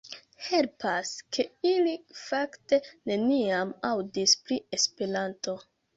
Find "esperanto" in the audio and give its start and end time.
4.79-5.57